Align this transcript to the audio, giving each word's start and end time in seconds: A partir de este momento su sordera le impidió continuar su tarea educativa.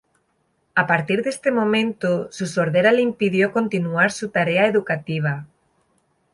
A 0.73 0.87
partir 0.87 1.21
de 1.21 1.29
este 1.29 1.51
momento 1.51 2.31
su 2.31 2.47
sordera 2.47 2.91
le 2.91 3.03
impidió 3.03 3.51
continuar 3.51 4.11
su 4.11 4.29
tarea 4.29 4.65
educativa. 4.65 5.45